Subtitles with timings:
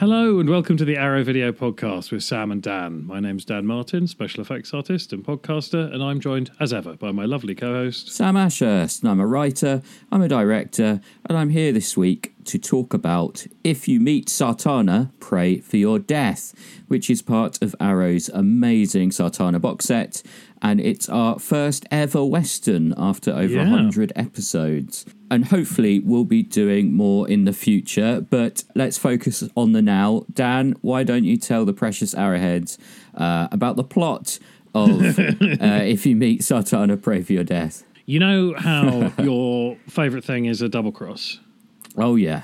[0.00, 3.06] Hello and welcome to the Arrow Video Podcast with Sam and Dan.
[3.06, 7.12] My name's Dan Martin, special effects artist and podcaster, and I'm joined as ever by
[7.12, 8.10] my lovely co-host.
[8.10, 12.58] Sam Ashurst, and I'm a writer, I'm a director, and I'm here this week to
[12.58, 16.54] talk about If You Meet Sartana, Pray for Your Death,
[16.88, 20.22] which is part of Arrow's amazing Sartana box set,
[20.62, 23.70] and it's our first ever Western after over Yeah.
[23.70, 25.06] 100 episodes.
[25.30, 30.24] And hopefully we'll be doing more in the future, but let's focus on the now.
[30.32, 32.78] Dan, why don't you tell the precious arrowheads
[33.14, 34.38] uh, about the plot
[34.74, 35.34] of uh,
[35.84, 37.84] If You Meet Sartana, Pray for Your Death?
[38.06, 41.38] You know how your favourite thing is a double cross?
[41.96, 42.42] Oh, yeah.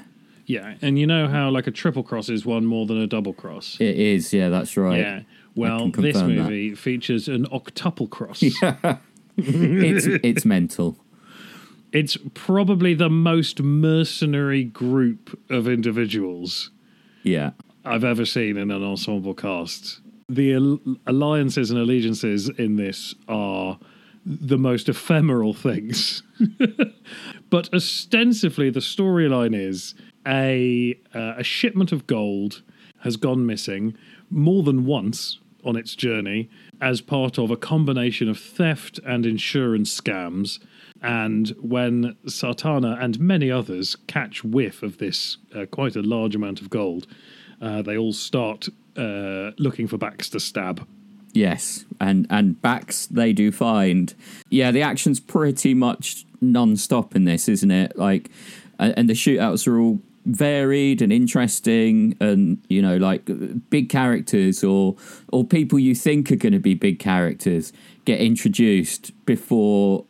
[0.48, 3.32] Yeah, and you know how like a triple cross is one more than a double
[3.32, 3.76] cross?
[3.80, 5.00] It is, yeah, that's right.
[5.00, 5.20] Yeah.
[5.56, 6.42] Well, this confirm that.
[6.44, 8.42] movie features an octuple cross.
[9.38, 10.96] It's it's mental.
[11.92, 16.70] It's probably the most mercenary group of individuals
[17.22, 17.50] Yeah.
[17.84, 20.00] I've ever seen in an ensemble cast.
[20.28, 23.78] The al- alliances and allegiances in this are
[24.24, 26.22] the most ephemeral things.
[27.50, 29.94] but ostensibly, the storyline is
[30.26, 32.62] a uh, a shipment of gold
[33.00, 33.94] has gone missing
[34.30, 36.48] more than once on its journey
[36.80, 40.58] as part of a combination of theft and insurance scams.
[41.02, 46.60] And when Sartana and many others catch whiff of this uh, quite a large amount
[46.60, 47.06] of gold,
[47.60, 50.86] uh, they all start uh, looking for backs to stab.
[51.32, 51.84] Yes.
[52.00, 54.14] And and backs they do find.
[54.48, 57.98] Yeah, the action's pretty much non-stop in this, isn't it?
[57.98, 58.30] Like
[58.78, 63.30] and, and the shootouts are all varied and interesting and you know like
[63.70, 64.96] big characters or
[65.28, 67.72] or people you think are going to be big characters
[68.04, 70.04] get introduced before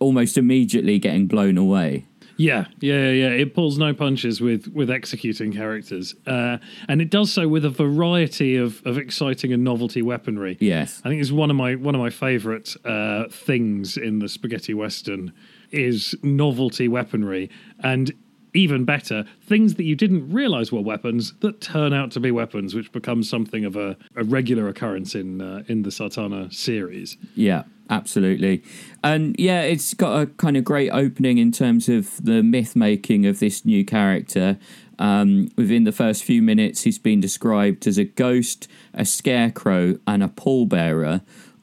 [0.00, 2.06] almost immediately getting blown away.
[2.36, 3.28] Yeah, yeah, yeah, yeah.
[3.28, 6.58] It pulls no punches with with executing characters, uh,
[6.88, 10.56] and it does so with a variety of, of exciting and novelty weaponry.
[10.58, 11.00] Yes.
[11.04, 14.74] I think it's one of my one of my favourite uh, things in the spaghetti
[14.74, 15.32] western
[15.70, 18.12] is novelty weaponry, and
[18.54, 22.74] even better, things that you didn't realise were weapons that turn out to be weapons,
[22.74, 27.16] which becomes something of a, a regular occurrence in uh, in the Sartana series.
[27.34, 28.62] Yeah, absolutely.
[29.02, 33.26] And yeah, it's got a kind of great opening in terms of the myth making
[33.26, 34.58] of this new character.
[34.98, 40.22] Um, within the first few minutes, he's been described as a ghost, a scarecrow, and
[40.22, 41.22] a pallbearer,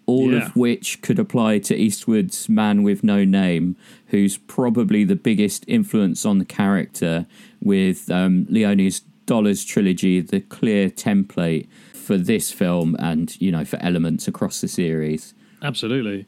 [0.10, 0.46] all Yeah.
[0.48, 3.76] of which could apply to Eastwood's Man with No Name,
[4.08, 7.26] who's probably the biggest influence on the character,
[7.62, 13.78] with um, Leone's Dollars trilogy, the clear template for this film and, you know, for
[13.82, 15.34] elements across the series.
[15.62, 16.26] Absolutely.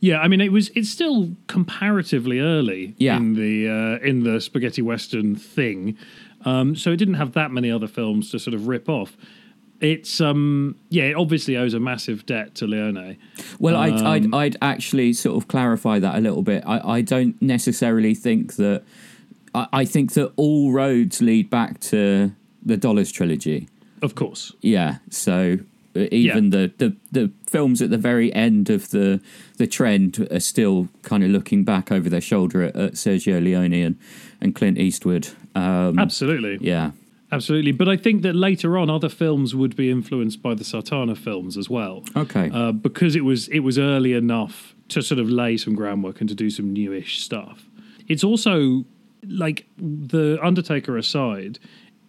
[0.00, 3.16] Yeah, I mean it was it's still comparatively early Yeah.
[3.16, 5.96] in the uh, in the spaghetti western thing.
[6.44, 9.16] Um, so it didn't have that many other films to sort of rip off.
[9.80, 13.16] It's um yeah, it obviously owes a massive debt to Leone.
[13.58, 16.62] Well, I'd, Um, I'd I'd actually sort of clarify that a little bit.
[16.66, 18.82] I, I don't necessarily think that.
[19.54, 22.32] I, I think that all roads lead back to
[22.64, 23.68] the Dollars trilogy.
[24.02, 24.52] Of course.
[24.60, 25.58] Yeah, so
[25.96, 29.20] uh, even the, the the films at the very end of the
[29.58, 33.72] the trend are still kind of looking back over their shoulder at, at Sergio Leone
[33.72, 33.98] and,
[34.40, 35.28] and Clint Eastwood.
[35.54, 36.58] Um, Absolutely.
[36.60, 36.90] yeah,
[37.34, 37.72] Absolutely.
[37.72, 41.56] But I think that later on other films would be influenced by the Sartana films
[41.56, 42.04] as well.
[42.16, 46.20] okay, uh, because it was it was early enough to sort of lay some groundwork
[46.20, 47.64] and to do some newish stuff.
[48.06, 48.84] It's also
[49.26, 51.58] like the Undertaker aside,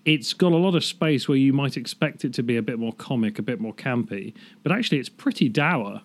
[0.06, 2.78] it's got a lot of space where you might expect it to be a bit
[2.78, 6.02] more comic, a bit more campy, but actually it's pretty dour.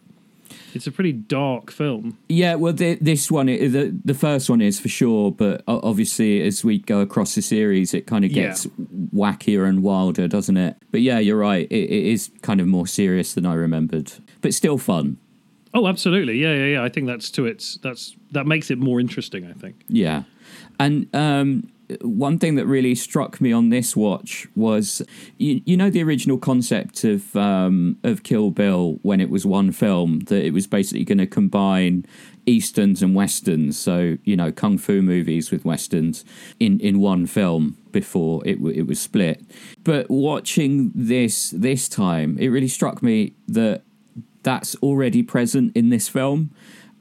[0.75, 2.19] It's a pretty dark film.
[2.29, 6.65] Yeah, well, the, this one, the the first one is for sure, but obviously, as
[6.65, 8.49] we go across the series, it kind of Yeah.
[8.49, 8.67] gets
[9.15, 10.77] wackier and wilder, doesn't it?
[10.91, 11.67] But yeah, you're right.
[11.71, 15.17] It, it is kind of more serious than I remembered, but still fun.
[15.73, 16.39] Oh, absolutely.
[16.39, 16.83] Yeah, yeah, yeah.
[16.83, 19.85] I think that's to its that's that makes it more interesting, I think.
[19.89, 20.25] Yeah,
[20.79, 21.71] and um,
[22.03, 25.03] one thing that really struck me on this watch was
[25.39, 29.73] you, you know the original concept of um, of Kill Bill when it was one
[29.73, 32.05] film that it was basically going to combine
[32.47, 36.25] easterns and westerns, so you know kung fu movies with westerns
[36.59, 39.45] in in one film before it w- it was split.
[39.85, 43.83] But watching this this time, it really struck me that
[44.43, 46.51] that's already present in this film.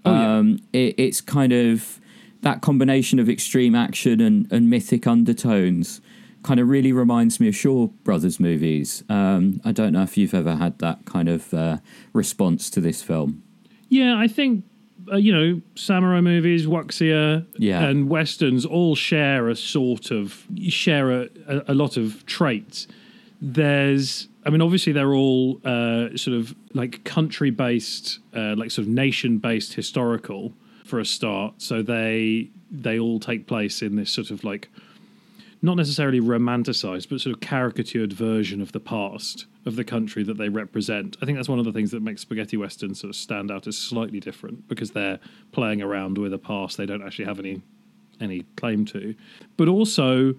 [0.06, 1.99] um, it, it's kind of
[2.42, 6.02] that combination of extreme action and, and mythic undertones
[6.44, 9.04] kind of really reminds me of Shaw Brothers movies.
[9.10, 11.78] Um, I don't know if you've ever had that kind of uh,
[12.14, 13.44] response to this film.
[13.90, 14.64] Yeah, I think
[15.12, 17.84] uh, you know samurai movies, wuxia, Yeah.
[17.84, 22.88] and westerns all share a sort of share a, a, a lot of traits.
[23.42, 28.88] there's I mean, obviously, they're all uh, sort of like country based, uh, like sort
[28.88, 30.54] of nation based historical
[30.90, 31.62] for a start.
[31.62, 34.70] So they they all take place in this sort of like
[35.62, 40.38] not necessarily romanticized, but sort of caricatured version of the past of the country that
[40.38, 41.18] they represent.
[41.22, 43.68] I think that's one of the things that makes spaghetti westerns sort of stand out
[43.68, 45.20] as slightly different because they're
[45.52, 47.62] playing around with a past they don't actually have any
[48.22, 49.16] any claim to.
[49.58, 50.36] But also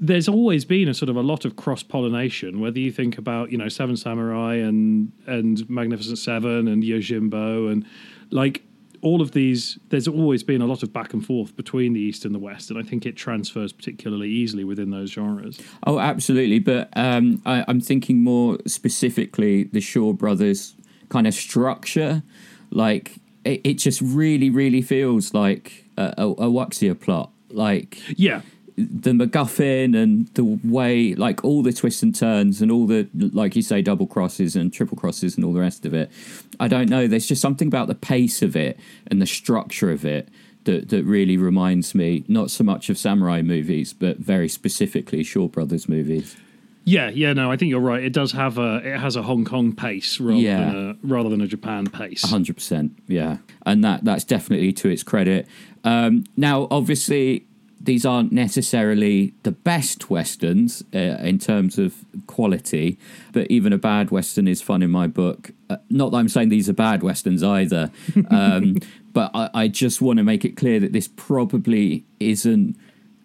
[0.00, 2.60] there's always been a sort of a lot of cross pollination.
[2.60, 7.84] Whether you think about you know Seven Samurai and and Magnificent Seven and Yojimbo and
[8.30, 8.62] like
[9.02, 12.24] all of these, there's always been a lot of back and forth between the East
[12.24, 15.60] and the West, and I think it transfers particularly easily within those genres.
[15.86, 16.60] Oh, absolutely.
[16.60, 20.74] But um, I, I'm thinking more specifically the Shaw Brothers
[21.08, 22.22] kind of structure.
[22.70, 27.30] Like it, it just really, really feels like a, a, a Wuxia plot.
[27.50, 28.42] Like Yeah,
[28.76, 33.54] the MacGuffin and the way, like all the twists and turns and all the, like
[33.56, 36.10] you say, double crosses and triple crosses and all the rest of it.
[36.58, 37.06] I don't know.
[37.06, 38.78] There's just something about the pace of it
[39.08, 40.28] and the structure of it
[40.64, 45.48] that that really reminds me not so much of samurai movies, but very specifically Shaw
[45.48, 46.36] Brothers movies.
[46.84, 47.32] yeah, yeah.
[47.32, 48.02] No, I think you're right.
[48.02, 50.64] It does have a it has a Hong Kong pace rather Yeah.
[50.72, 52.22] than a rather than a Japan pace.
[52.28, 55.46] hundred percent, yeah, and that that's definitely to its credit.
[55.84, 57.44] Um, now, obviously,
[57.82, 62.98] these aren't necessarily the best westerns uh, in terms of quality,
[63.32, 65.50] but even a bad western is fun in my book.
[65.68, 67.90] Uh, not that I'm saying these are bad westerns either,
[68.30, 68.76] um,
[69.12, 72.76] but I, I just want to make it clear that this probably isn't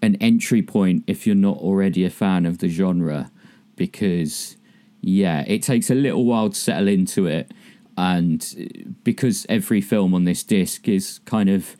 [0.01, 3.31] an entry point if you're not already a fan of the genre,
[3.75, 4.57] because
[5.01, 7.51] yeah, it takes a little while to settle into it
[7.95, 11.75] and because every film on this disc is kind of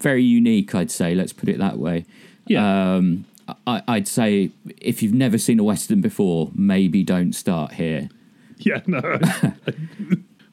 [0.00, 1.14] very unique, I'd say.
[1.14, 2.04] Let's put it that way.
[2.46, 2.94] Yeah.
[2.94, 3.24] Um,
[3.66, 4.50] I, I'd say
[4.80, 8.08] if you've never seen a western before, maybe don't start here.
[8.58, 9.00] Yeah, no.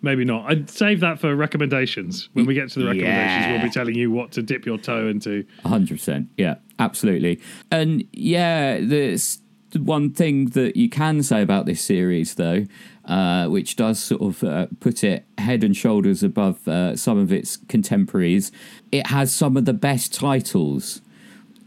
[0.02, 0.50] Maybe not.
[0.50, 2.30] I'd save that for recommendations.
[2.34, 3.52] When we get to the recommendations, Yeah.
[3.54, 5.44] we'll be telling you what to dip your toe into.
[5.66, 6.30] hundred percent.
[6.38, 7.42] Yeah, absolutely.
[7.72, 9.18] And yeah, the
[9.76, 12.66] one thing that you can say about this series, though,
[13.06, 17.32] uh, which does sort of uh, put it head and shoulders above uh, some of
[17.32, 18.52] its contemporaries.
[18.92, 21.02] It has some of the best titles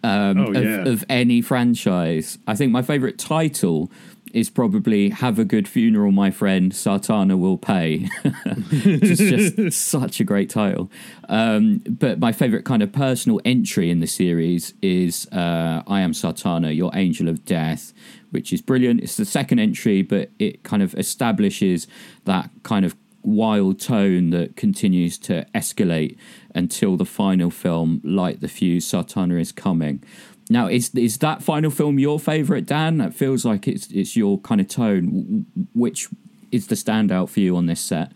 [0.02, 2.38] um, Oh, of, of any franchise.
[2.46, 3.90] I think my favorite title
[4.34, 8.08] is probably "Have a Good Funeral, My Friend." Sartana will pay.
[8.72, 10.90] It's just such a great title.
[11.28, 16.12] Um, but my favorite kind of personal entry in the series is uh, "I Am
[16.12, 17.92] Sartana, Your Angel of Death,"
[18.30, 19.00] which is brilliant.
[19.00, 21.86] It's the second entry, but it kind of establishes
[22.24, 26.16] that kind of wild tone that continues to escalate
[26.54, 30.02] until the final film, Light the Fuse, Sartana is coming.
[30.50, 33.00] Now, is is that final film your favorite, Dan?
[33.00, 35.46] It feels like it's it's your kind of tone.
[35.74, 36.08] Which
[36.50, 38.12] is the standout for you on this set?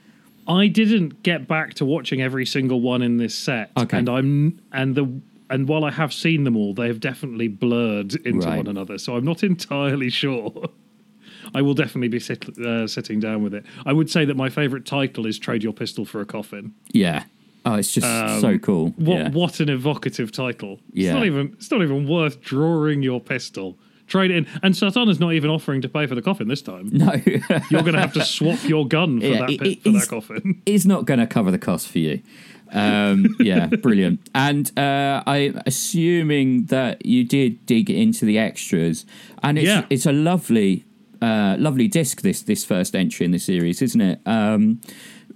[0.48, 3.96] I didn't get back to watching every single one in this set, Okay.
[3.98, 5.08] and I'm and the
[5.48, 8.56] and while I have seen them all, they have definitely blurred into Right.
[8.56, 8.98] one another.
[8.98, 10.70] So I'm not entirely sure.
[11.54, 13.64] I will definitely be sit, uh, sitting down with it.
[13.86, 17.24] I would say that my favorite title is "Trade Your Pistol for a Coffin." Yeah.
[17.66, 18.88] Oh, it's just Um, so cool.
[18.96, 19.30] What yeah.
[19.30, 20.80] what an evocative title!
[20.92, 21.08] Yeah.
[21.10, 23.78] It's not even it's not even worth drawing your pistol.
[24.06, 26.90] Trade in, and Sartana's not even offering to pay for the coffin this time.
[26.92, 27.10] No,
[27.70, 30.60] You're going to have to swap your gun for Yeah, that it- for that coffin.
[30.66, 32.20] is not going to cover the cost for you.
[32.70, 34.20] Um, yeah, brilliant.
[34.34, 39.06] And uh, I'm assuming that you did dig into the extras,
[39.42, 39.86] and it's Yeah.
[39.88, 40.84] it's a lovely,
[41.22, 42.20] uh, lovely disc.
[42.20, 44.20] This this first entry in the series, isn't it?
[44.26, 44.80] Um,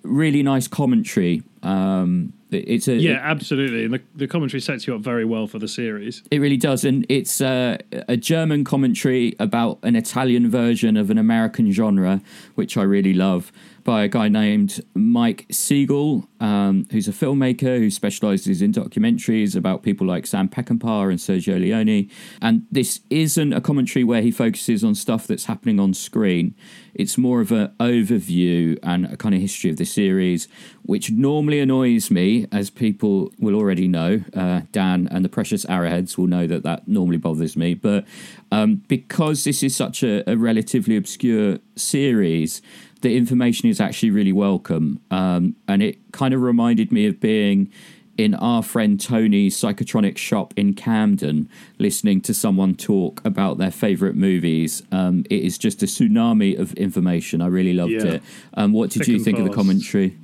[0.08, 1.42] really nice commentary.
[1.62, 3.84] Um, it's a Yeah, absolutely.
[3.84, 6.22] And the, the commentary sets you up very well for the series.
[6.30, 11.18] It really does, and it's uh, a German commentary about an Italian version of an
[11.18, 12.22] American genre,
[12.54, 13.52] which I really love,
[13.88, 19.83] by a guy named Mike Siegel, um, who's a filmmaker who specializes in documentaries about
[19.83, 22.11] people like Sam Peckinpah and Sergio Leone.
[22.42, 26.54] And this isn't a commentary where he focuses on stuff that's happening on screen.
[26.92, 30.49] It's more of an overview and a kind of history of the series,
[30.83, 34.23] which normally annoys me, as people will already know.
[34.35, 37.73] Uh, Dan and the Precious Arrowheads will know that that normally bothers me.
[37.73, 38.04] But
[38.52, 42.61] um, because this is such a, a relatively obscure series,
[43.00, 45.00] the information is actually really welcome.
[45.11, 47.71] Um, and it kind of reminded me of being
[48.17, 54.17] in our friend Tony's psychotronic shop in Camden, listening to someone talk about their favourite
[54.17, 54.83] movies.
[54.90, 57.40] Um, it is just a tsunami of information.
[57.40, 58.05] I really loved Yeah.
[58.14, 58.23] it.
[58.55, 60.17] Um, what did Thick you and think of the commentary?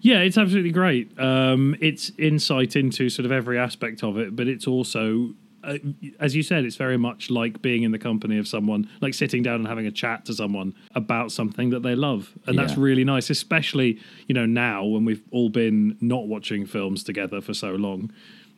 [0.00, 1.18] Yeah, it's absolutely great.
[1.18, 5.34] Um, it's insight into sort of every aspect of it, but it's also
[5.66, 5.78] uh,
[6.20, 9.42] as you said, it's very much like being in the company of someone, like sitting
[9.42, 13.04] down and having a chat to someone about something that they love, and that's really
[13.04, 13.28] nice.
[13.30, 18.12] Especially you know now when we've all been not watching films together for so long,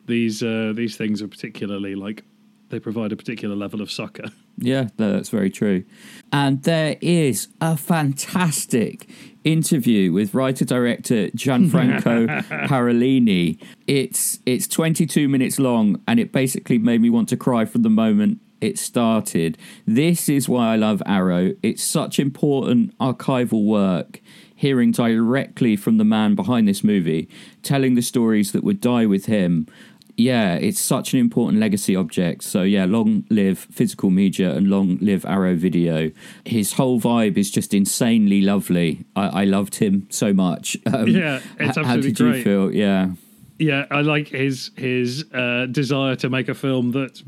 [0.05, 2.23] these uh, these things are particularly like
[2.69, 4.25] they provide a particular level of succor.
[4.61, 5.85] Yeah, that's very true.
[6.33, 9.07] And there is a fantastic
[9.45, 13.57] interview with writer director Gianfranco Parolini.
[13.87, 17.89] It's it's 22 minutes long and it basically made me want to cry from the
[17.89, 19.57] moment it started.
[19.85, 21.53] This is why I love Arrow.
[21.63, 24.21] It's such important archival work
[24.55, 27.29] hearing directly from the man behind this movie,
[27.63, 29.65] telling the stories that would die with him
[30.19, 32.43] yeah, it's such an important legacy object.
[32.43, 36.11] So yeah, long live physical media and long live Arrow Video.
[36.45, 39.05] His whole vibe is just insanely lovely.
[39.15, 40.77] I, I loved him so much.
[40.93, 42.43] Um, Yeah, it's h- how absolutely did you great.
[42.43, 42.73] feel?
[42.73, 43.11] Yeah,
[43.59, 47.21] Yeah, I like his his uh, desire to make a film that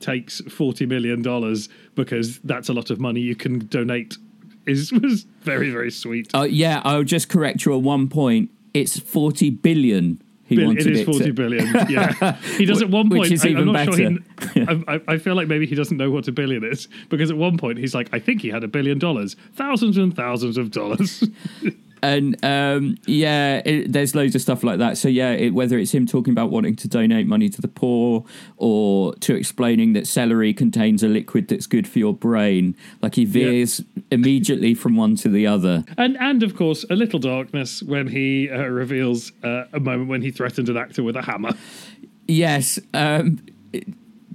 [0.00, 4.16] takes forty million dollars because that's a lot of money you can donate.
[4.66, 6.34] Is was very very sweet.
[6.34, 6.82] uh, yeah.
[6.84, 8.50] I'll just correct you on one point.
[8.74, 10.20] It's forty billion.
[10.48, 11.66] He Bill- wanted it is to- forty billion.
[11.90, 13.32] Yeah, he does at one Which point.
[13.32, 13.96] is I, even am not sure.
[14.10, 14.18] He,
[14.64, 14.84] better.
[14.88, 17.58] I- I feel like maybe he doesn't know what a billion is because at one
[17.58, 21.22] point he's like, I think he had a billion dollars, thousands and thousands of dollars.
[22.02, 24.98] and um, yeah, it, there's loads of stuff like that.
[24.98, 28.24] So yeah, it, whether it's him talking about wanting to donate money to the poor,
[28.56, 33.24] or to explaining that celery contains a liquid that's good for your brain, like he
[33.24, 35.84] veers immediately from one to the other.
[35.96, 40.22] And and of course, a little darkness when he uh, reveals uh, a moment when
[40.22, 41.54] he threatened an actor with a hammer.
[42.26, 43.40] Yes, um,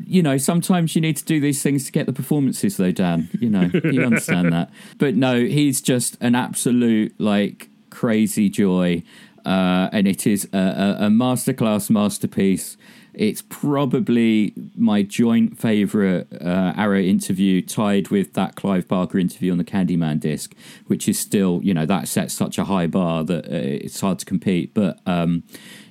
[0.06, 3.30] you know, sometimes you need to do these things to get the performances, though, Dan.
[3.40, 4.70] You know, you understand that.
[4.98, 9.04] But no, he's just an absolute like crazy joy,
[9.46, 12.78] uh, and it is a, a, a masterclass masterpiece.
[13.14, 19.60] It's probably my joint favourite uh, Arrow interview, tied with that Clive Barker interview on
[19.60, 20.56] the Candyman disc,
[20.88, 24.18] which is still, you know, that sets such a high bar that uh, it's hard
[24.20, 24.74] to compete.
[24.74, 25.44] But um,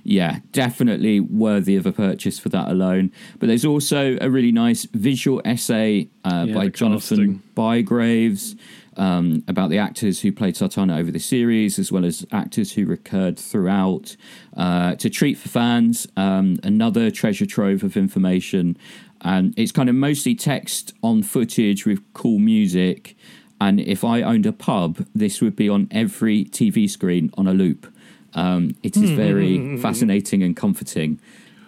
[0.04, 3.12] yeah, definitely worthy of a purchase for that alone.
[3.38, 7.42] But there's also a really nice visual essay uh, Yeah, by Jonathan casting.
[7.54, 8.58] Bygraves
[8.96, 12.84] um, about the actors who played Sartana over the series, as well as actors who
[12.84, 14.16] recurred throughout.
[14.56, 18.76] Uh, to treat for fans, um, another treasure trove of information.
[19.20, 23.16] And it's kind of mostly text on footage with cool music.
[23.60, 27.54] And if I owned a pub, this would be on every TV screen on a
[27.54, 27.86] loop.
[28.34, 31.18] Um, it is very fascinating and comforting.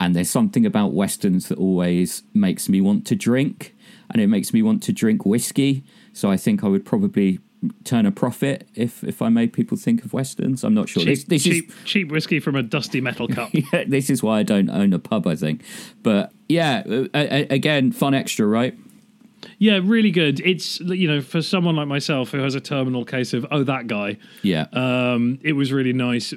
[0.00, 3.74] And there's something about westerns that always makes me want to drink,
[4.10, 5.84] and it makes me want to drink whiskey.
[6.12, 7.38] So I think I would probably
[7.84, 10.64] turn a profit if if I made people think of westerns.
[10.64, 11.02] I'm not sure.
[11.04, 13.50] Cheap, this this cheap, cheap whiskey from a dusty metal cup.
[13.52, 15.26] yeah, this is why I don't own a pub.
[15.26, 15.62] I think,
[16.02, 18.76] but yeah, uh, a- a- again, fun extra, right?
[19.58, 20.40] Yeah, really good.
[20.40, 23.86] It's you know for someone like myself who has a terminal case of oh that
[23.86, 26.34] guy, Yeah, um, it was really nice.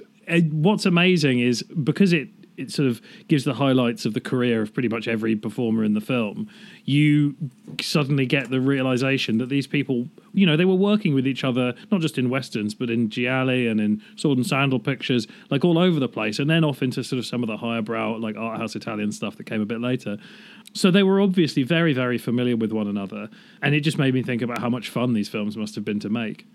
[0.51, 4.74] What's amazing is because it it sort of gives the highlights of the career of
[4.74, 6.50] pretty much every performer in the film.
[6.86, 7.36] You
[7.79, 11.75] suddenly get the realization that these people, you know, they were working with each other
[11.91, 15.77] not just in westerns but in gialli and in sword and sandal pictures, like all
[15.77, 18.36] over the place, and then off into sort of some of the higher brow like
[18.36, 20.17] art house Italian stuff that came a bit later.
[20.74, 23.29] So they were obviously very, very familiar with one another,
[23.62, 26.00] and it just made me think about how much fun these films must have been
[26.01, 26.46] to make.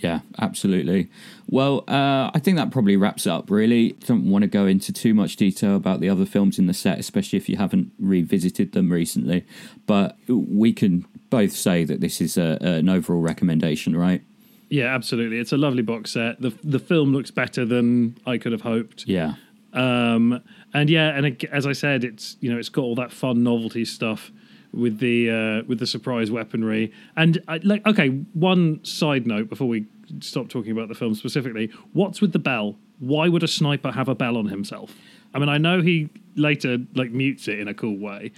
[0.00, 1.10] Yeah, absolutely.
[1.48, 3.92] Well, uh, I think that probably wraps up, really.
[4.06, 6.98] Don't want to go into too much detail about the other films in the set,
[6.98, 9.44] especially if you haven't revisited them recently.
[9.86, 14.22] But we can both say that this is a, an overall recommendation, right?
[14.70, 15.38] Yeah, absolutely.
[15.38, 16.40] It's a lovely box set.
[16.40, 19.06] the The film looks better than I could have hoped.
[19.06, 19.34] Yeah.
[19.72, 20.42] Um,
[20.74, 23.84] and yeah, and as I said, it's you know it's got all that fun novelty
[23.84, 24.30] stuff
[24.72, 26.92] with the uh, with the surprise weaponry.
[27.16, 29.86] And I, like, okay, one side note before we
[30.20, 32.76] stop talking about the film specifically: what's with the bell?
[32.98, 34.94] Why would a sniper have a bell on himself?
[35.34, 38.32] I mean, I know he later like mutes it in a cool way,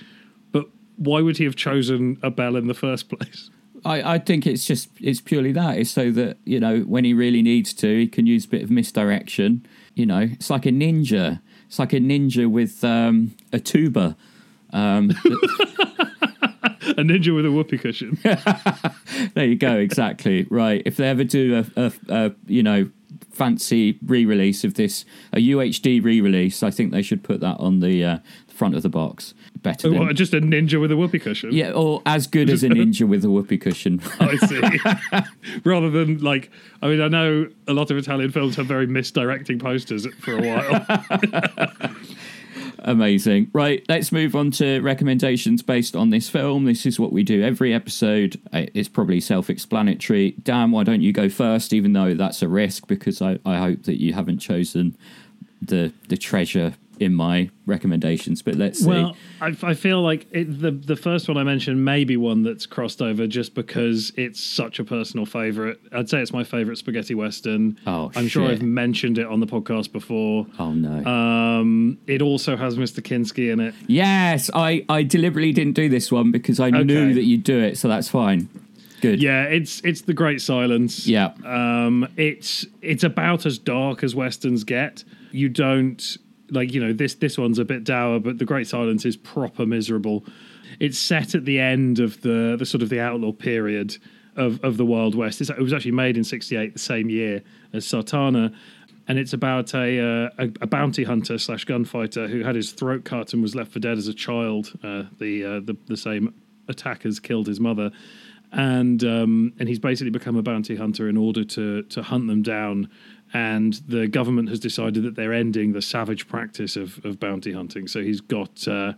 [0.53, 3.51] but why would he have chosen a bell in the first place?
[3.85, 5.79] I, I think it's just it's purely that.
[5.79, 8.63] It's so that, you know, when he really needs to, he can use a bit
[8.63, 9.67] of misdirection.
[9.95, 11.41] You know, it's like a ninja.
[11.67, 14.17] It's like a ninja with um, a tuba.
[14.73, 15.13] Um,
[16.91, 18.19] A ninja with a whoopee cushion.
[19.35, 20.47] there you go, exactly.
[20.51, 20.83] Right.
[20.85, 22.91] If they ever do a, a, a you know,
[23.31, 28.05] fancy re-release of this, a UHD re-release, I think they should put that on the
[28.05, 29.33] uh, front of the box.
[29.63, 31.53] Better than What, just a ninja with a whoopee cushion.
[31.53, 34.01] yeah, or as good as a ninja with a whoopee cushion.
[34.19, 34.61] I see.
[35.65, 36.51] Rather than like,
[36.83, 40.43] I mean, I know a lot of Italian films have very misdirecting posters for a
[40.43, 41.95] while.
[42.83, 43.51] Amazing.
[43.53, 46.65] Right, let's move on to recommendations based on this film.
[46.65, 48.41] This is what we do every episode.
[48.53, 50.33] Uh, It's probably self explanatory.
[50.43, 53.83] Dan, why don't you go first, even though that's a risk because I, I hope
[53.85, 54.97] that you haven't chosen
[55.61, 58.43] the the treasure in my recommendations.
[58.43, 58.87] But let's see.
[58.89, 62.43] Well, I, I feel like it, the the first one I mentioned may be one
[62.43, 65.81] that's crossed over just because it's such a personal favorite.
[65.93, 67.79] I'd say it's my favorite spaghetti western.
[67.87, 68.49] Oh, I'm sure.
[68.49, 70.47] I've mentioned it on the podcast before.
[70.59, 71.05] oh, no.
[71.11, 73.01] Um, it also has Mr.
[73.01, 73.75] Kinski in it.
[73.87, 77.79] yes, I, I deliberately didn't do this one because I knew that you'd do it,
[77.79, 78.49] so that's fine.
[79.01, 79.23] Good.
[79.23, 81.07] Yeah, it's it's the Great Silence.
[81.07, 81.33] Yeah.
[81.47, 85.05] Um, it's it's about as dark as westerns get.
[85.33, 86.19] You don't
[86.51, 89.67] like you know this this one's a bit dour, but the Great Silence is proper
[89.67, 90.25] miserable.
[90.79, 93.97] It's set at the end of the the sort of the outlaw period
[94.37, 95.41] of of the Wild West.
[95.41, 97.43] It's, it was actually made in '68, the same year
[97.73, 98.55] as Sartana.
[99.09, 103.05] And it's about a, uh, a a bounty hunter slash gunfighter who had his throat
[103.05, 104.79] cut and was left for dead as a child.
[104.85, 106.33] Uh, the, uh, the the same
[106.69, 107.91] attackers killed his mother,
[108.53, 112.43] and um, and he's basically become a bounty hunter in order to to hunt them
[112.43, 112.89] down.
[113.33, 117.87] And the government has decided that they're ending the savage practice of, of bounty hunting.
[117.87, 118.95] So he's got uh,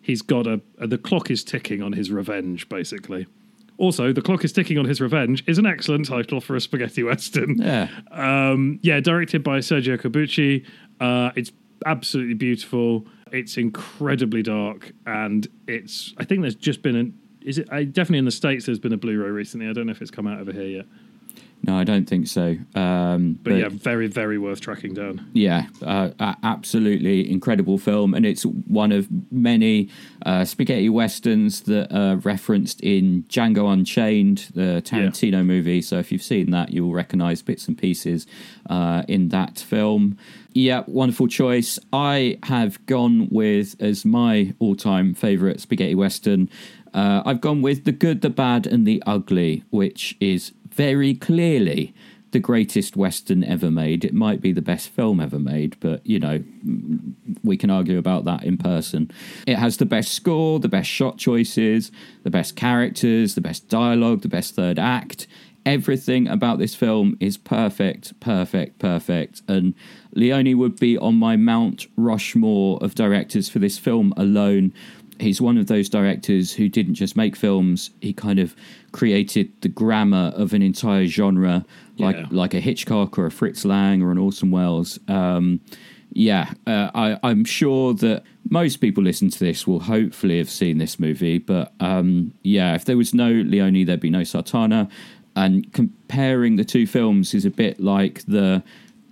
[0.00, 3.26] he's got a, the clock is ticking on his revenge, basically.
[3.78, 7.02] Also, the clock is ticking on his revenge is an excellent title for a spaghetti
[7.02, 7.56] western.
[7.58, 7.88] Yeah.
[8.10, 10.64] Um, yeah, directed by Sergio Corbucci.
[11.00, 11.50] Uh, it's
[11.86, 13.06] absolutely beautiful.
[13.32, 16.12] It's incredibly dark, and it's.
[16.18, 17.18] I think there's just been an.
[17.40, 17.68] Is it?
[17.72, 18.66] I, definitely in the states.
[18.66, 19.68] There's been a Blu-ray recently.
[19.68, 20.86] I don't know if it's come out over here yet.
[21.64, 22.56] No, I don't think so.
[22.74, 25.30] Um, But, yeah, very, very worth tracking down.
[25.32, 26.10] Yeah, uh,
[26.42, 29.88] absolutely incredible film, and it's one of many
[30.26, 35.82] uh, spaghetti westerns that are referenced in Django Unchained, the Tarantino movie.
[35.82, 38.26] So if you've seen that, you'll recognise bits and pieces
[38.68, 40.16] uh, in that film.
[40.52, 41.78] Yeah, wonderful choice.
[41.92, 46.50] I have gone with as my all-time favourite spaghetti western.
[46.92, 51.94] Uh, I've gone with the good, the bad, and the ugly, which is very clearly
[52.32, 54.04] the greatest western ever made.
[54.04, 56.42] It might be the best film ever made, but you know,
[57.44, 59.10] we can argue about that in person.
[59.46, 64.22] It has the best score, the best shot choices, the best characters, the best dialogue,
[64.22, 65.26] the best third act.
[65.64, 69.42] Everything about this film is perfect, perfect, perfect.
[69.46, 69.74] And
[70.12, 74.72] Leone would be on my Mount Rushmore of directors for this film alone
[75.20, 78.54] he's one of those directors who didn't just make films he kind of
[78.92, 81.64] created the grammar of an entire genre
[81.98, 82.26] like Yeah.
[82.30, 85.60] like a hitchcock or a fritz lang or an orson welles um,
[86.12, 90.78] yeah uh, I, i'm sure that most people listen to this will hopefully have seen
[90.78, 94.90] this movie but um, yeah if there was no leone there'd be no sartana
[95.36, 98.62] and comparing the two films is a bit like the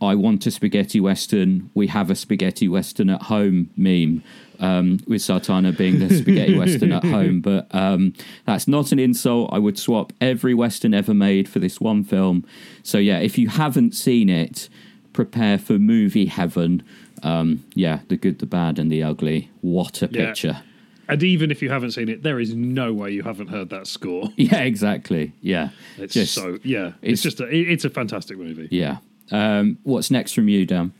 [0.00, 1.70] I want a spaghetti western.
[1.74, 4.22] We have a spaghetti western at home meme,
[4.58, 7.40] um, with Sartana being the spaghetti western at home.
[7.50, 8.14] But um,
[8.46, 9.50] that's not an insult.
[9.52, 12.46] I would swap every western ever made for this one film.
[12.82, 14.68] So yeah, if you haven't seen it,
[15.12, 16.82] prepare for movie heaven.
[17.22, 19.50] Um, yeah, the good, the bad, and the ugly.
[19.60, 20.26] What a Yeah.
[20.26, 20.62] picture!
[21.08, 23.86] And even if you haven't seen it, there is no way you haven't heard that
[23.88, 24.30] score.
[24.36, 25.32] Yeah, exactly.
[25.42, 26.88] Yeah, It's Just- so yeah.
[27.02, 28.68] it's- It's, just a, it's a fantastic movie.
[28.70, 28.98] yeah.
[29.30, 30.92] Um, what's next from you, Dan?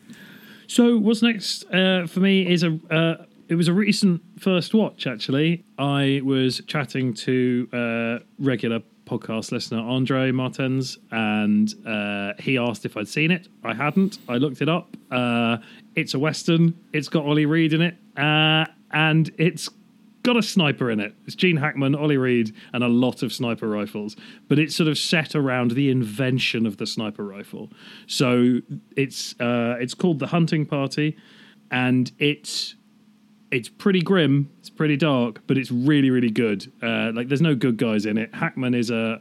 [0.66, 5.06] So what's next uh, for me is a uh, it was a recent first watch
[5.06, 5.64] actually.
[5.78, 12.96] I was chatting to uh, regular podcast listener Andre Martens, and uh, he asked if
[12.96, 13.48] I'd seen it.
[13.64, 14.18] I hadn't.
[14.28, 14.96] I looked it up.
[15.10, 15.56] Uh,
[15.96, 16.78] it's a western.
[16.92, 19.68] It's got Ollie Reed in it, uh, and it's
[20.22, 21.14] got a sniper in it.
[21.26, 24.16] It's Gene Hackman, Ollie Reed, and a lot of sniper rifles.
[24.48, 27.70] But it's sort of set around the invention of the sniper rifle.
[28.06, 28.60] So
[28.96, 31.16] it's uh, it's called the Hunting Party,
[31.70, 32.74] and it's
[33.50, 34.50] it's pretty grim.
[34.60, 36.70] It's pretty dark, but it's really really good.
[36.82, 38.34] Uh, like there's no good guys in it.
[38.34, 39.20] Hackman is a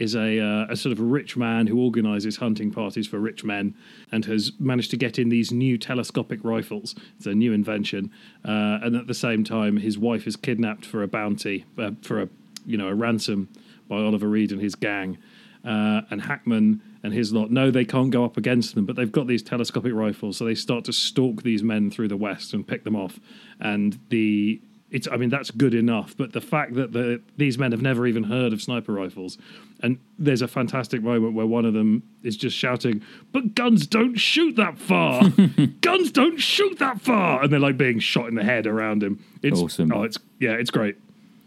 [0.00, 3.74] is a, uh, a sort of rich man who organizes hunting parties for rich men
[4.10, 6.94] and has managed to get in these new telescopic rifles.
[7.18, 8.10] It's a new invention,
[8.44, 12.22] uh, and at the same time, his wife is kidnapped for a bounty, uh, for
[12.22, 12.28] a
[12.64, 13.48] you know a ransom
[13.88, 15.18] by Oliver Reed and his gang.
[15.62, 19.12] Uh, and Hackman and his lot know they can't go up against them, but they've
[19.12, 22.66] got these telescopic rifles, so they start to stalk these men through the West and
[22.66, 23.20] pick them off.
[23.60, 27.72] And the it's I mean that's good enough, but the fact that the these men
[27.72, 29.36] have never even heard of sniper rifles,
[29.82, 34.16] and there's a fantastic moment where one of them is just shouting, "But guns don't
[34.16, 35.28] shoot that far!
[35.80, 39.22] guns don't shoot that far!" And they're like being shot in the head around him.
[39.42, 39.92] It's Awesome.
[39.92, 40.96] Oh, it's yeah, it's great,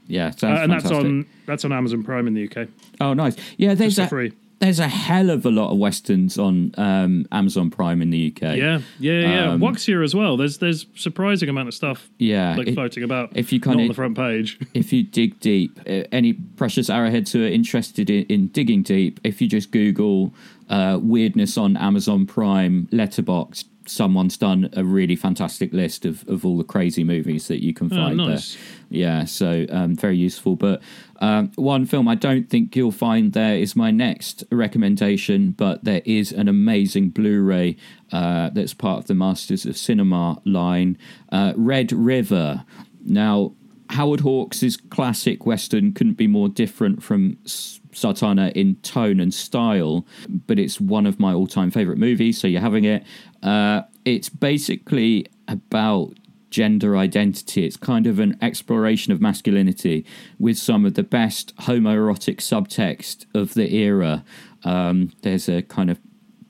[0.07, 2.67] Yeah, uh, and that's on that's on Amazon Prime in the UK.
[3.01, 3.35] Oh, nice.
[3.57, 4.09] Yeah, there's that.
[4.09, 4.33] free.
[4.63, 8.55] There's a hell of a lot of westerns on um, Amazon Prime in the UK.
[8.55, 9.49] Yeah, yeah, yeah.
[9.51, 10.37] Um, Wuxia as well.
[10.37, 13.31] There's there's surprising amount of stuff Yeah, like floating about.
[13.35, 14.57] if you kinda- on the front page.
[14.73, 19.19] if you dig deep, uh, any precious arrowheads who are interested in, in digging deep,
[19.25, 20.33] if you just Google
[20.69, 26.57] uh, weirdness on Amazon Prime, Letterboxd, someone's done a really fantastic list of, of all
[26.57, 28.53] the crazy movies that you can Oh, find nice.
[28.53, 28.61] there.
[28.89, 30.55] Yeah, so um, very useful.
[30.55, 30.81] But
[31.23, 36.01] um, one film I don't think you'll find there is my next recommendation, but there
[36.03, 37.77] is an amazing Blu-ray
[38.11, 40.97] uh, that's part of the Masters of Cinema line,
[41.31, 42.65] uh, Red River.
[43.05, 43.53] Now,
[43.91, 50.59] Howard Hawks' classic western couldn't be more different from Sartana in tone and style, but
[50.59, 52.37] it's one of my all-time favorite movies.
[52.37, 53.05] So you're having it.
[53.41, 56.15] Uh, it's basically about
[56.53, 57.65] gender identity.
[57.65, 60.05] It's kind of an exploration of masculinity
[60.37, 64.23] with some of the best homoerotic subtext of the era.
[64.63, 65.99] Um, there's a kind of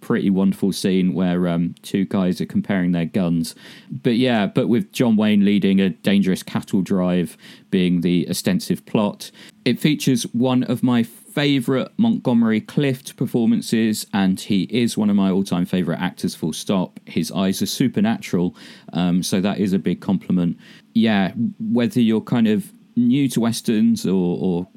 [0.02, 3.56] pretty wonderful scene where um, two guys are comparing their guns.
[3.90, 7.38] But yeah, but with John Wayne leading a dangerous cattle drive
[7.72, 9.32] being the ostensive plot.
[9.64, 15.32] It features one of my favourite Montgomery Clift performances, and he is one of my
[15.32, 17.00] all time favourite actors, full stop.
[17.06, 18.56] His eyes are supernatural,
[18.94, 20.58] um, so that is a big compliment.
[20.94, 24.68] Yeah, whether you're kind of new to westerns or, or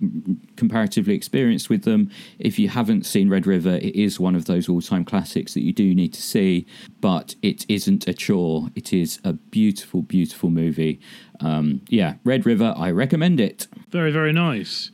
[0.56, 4.70] comparatively experienced with them if you haven't seen red river it is one of those
[4.70, 6.64] all-time classics that you do need to see
[7.02, 10.98] but it isn't a chore it is a beautiful beautiful movie
[11.40, 14.90] um, yeah red river i recommend it Very very nice.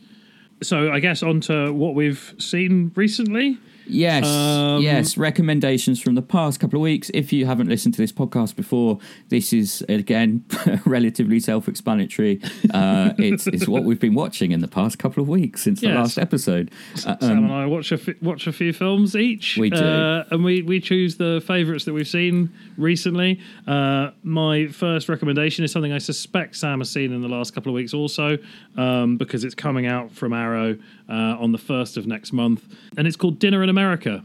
[0.63, 3.59] So I guess on to what we've seen recently.
[3.87, 5.17] Yes, Um, yes.
[5.17, 7.11] Recommendations from the past couple of weeks.
[7.15, 10.45] If you haven't listened to this podcast before, this is again
[10.87, 12.41] relatively self-explanatory.
[12.73, 15.89] Uh, it's it's what we've been watching in the past couple of weeks since the
[15.89, 16.71] last episode.
[17.07, 19.57] Uh, Sam um, and I watch a watch a few films each.
[19.57, 19.77] We do.
[19.77, 23.41] uh, and we we choose the favourites that we've seen recently.
[23.67, 27.71] Uh, my first recommendation is something I suspect Sam has seen in the last couple
[27.71, 28.39] of weeks, also
[28.77, 32.65] um, because it's coming out from Arrow uh, on the first of next month,
[32.97, 34.23] and it's called Dinner in America.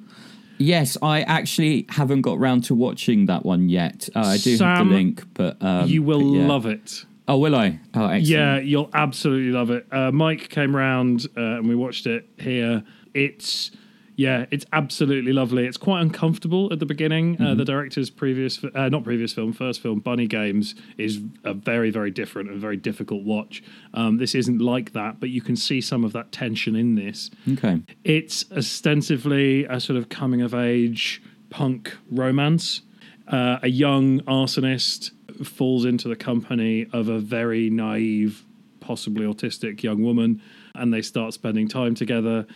[0.59, 4.09] yes, I actually haven't got round to watching that one yet.
[4.15, 6.47] Uh, I do have the link, but um, you will but yeah.
[6.47, 7.05] love it.
[7.27, 7.79] Oh, will I?
[7.93, 8.27] Oh, excellent.
[8.27, 9.85] Yeah, you'll absolutely love it.
[9.91, 12.83] Uh, Mike came round uh, and we watched it here.
[13.13, 13.71] It's
[14.17, 15.67] yeah, it's absolutely lovely.
[15.67, 17.39] It's quite uncomfortable at the beginning.
[17.39, 21.91] Uh, the director's previous, uh, not previous film, first film, Bunny Games, is a very,
[21.91, 23.63] very different and very difficult watch.
[23.93, 27.29] Um, this isn't like that, but you can see some of that tension in this.
[27.53, 27.83] Okay.
[28.03, 32.81] It's ostensibly a sort of coming of age punk romance.
[33.27, 35.11] Uh, a young arsonist
[35.45, 38.43] falls into the company of a very naive,
[38.79, 40.41] possibly autistic young woman,
[40.73, 42.47] and they start spending time together.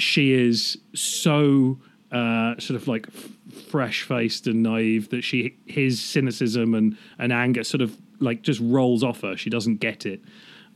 [0.00, 1.78] She is so
[2.10, 3.28] uh, sort of like f-
[3.68, 8.60] fresh faced and naive that she his cynicism and, and anger sort of like just
[8.60, 9.36] rolls off her.
[9.36, 10.20] She doesn't get it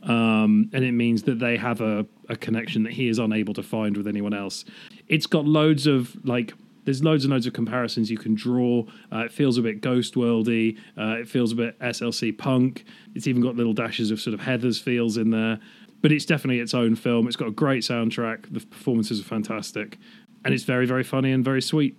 [0.05, 3.63] um, and it means that they have a, a connection that he is unable to
[3.63, 4.65] find with anyone else.
[5.09, 6.53] It's got loads of like
[6.85, 8.85] there's loads and loads of comparisons you can draw.
[9.11, 10.77] Uh, it feels a bit ghost worldy.
[10.99, 12.85] Uh, it feels a bit SLC punk.
[13.15, 15.59] It's even got little dashes of sort of Heathers feels in there.
[16.05, 17.27] But it's definitely its own film.
[17.27, 18.53] It's got a great soundtrack.
[18.53, 19.97] The performances are fantastic,
[20.45, 21.97] and it's very very funny and very sweet.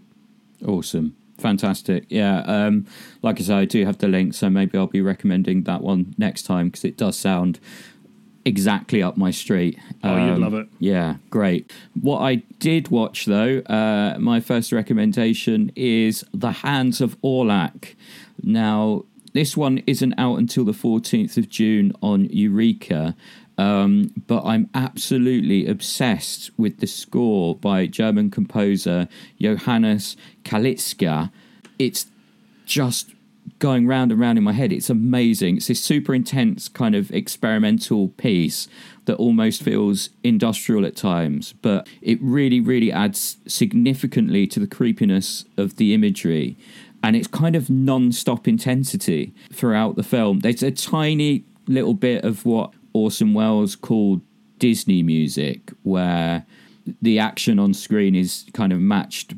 [0.63, 1.15] Awesome.
[1.39, 2.05] Fantastic.
[2.09, 2.41] Yeah.
[2.41, 2.85] Um,
[3.23, 6.13] like I said, I do have the link, so maybe I'll be recommending that one
[6.19, 7.59] next time because it does sound
[8.45, 9.79] exactly up my street.
[10.03, 10.67] Oh, you'd Um, love it.
[10.79, 11.73] Yeah, great.
[11.99, 17.95] What I did watch though, uh, my first recommendation is The Hands of Orlac.
[18.43, 23.15] Now, this one isn't out until the 14th of June on Eureka.
[23.57, 29.07] Um, but I'm absolutely obsessed with the score by German composer
[29.39, 31.31] Johannes Kalitzke.
[31.79, 32.07] It's
[32.65, 33.15] just
[33.59, 34.73] going round and round in my head.
[34.73, 35.57] It's amazing.
[35.57, 38.67] It's this super intense kind of experimental piece
[39.05, 45.45] that almost feels industrial at times, but it really, really adds significantly to the creepiness
[45.57, 46.57] of the imagery.
[47.03, 50.39] And it's kind of non stop intensity throughout the film.
[50.39, 54.21] There's a tiny little bit of what Orson Welles called
[54.57, 56.45] Disney music, where
[57.01, 59.33] the action on screen is kind of matched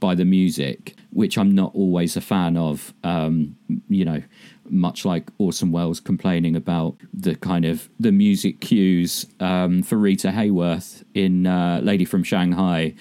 [0.00, 2.94] by the music, which I'm not always a fan of.
[3.04, 3.56] Um,
[3.88, 4.22] you know,
[4.70, 10.28] much like Orson Welles complaining about the kind of the music cues um, for Rita
[10.28, 12.94] Hayworth in uh, Lady from Shanghai.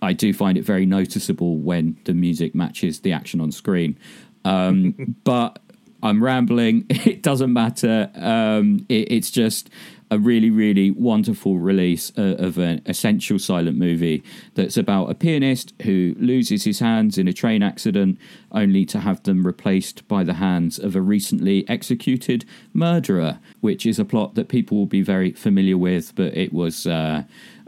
[0.00, 3.98] I do find it very noticeable when the music matches the action on screen.
[4.46, 5.58] Um, but
[6.02, 6.86] I'm rambling.
[7.10, 8.10] It doesn't matter.
[8.14, 9.70] Um, it, it's just
[10.10, 14.22] a really, really wonderful release uh, of an essential silent movie
[14.54, 18.18] that's about a pianist who loses his hands in a train accident,
[18.50, 23.98] only to have them replaced by the hands of a recently executed murderer, which is
[23.98, 26.86] a plot that people will be very familiar with, but it was.
[26.86, 27.22] Uh,